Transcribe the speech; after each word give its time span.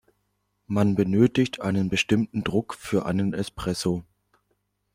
Man 0.65 0.95
benötigt 0.95 1.61
einen 1.61 1.87
bestimmten 1.89 2.43
Druck 2.43 2.73
für 2.73 3.05
einen 3.05 3.35
Espresso. 3.35 4.03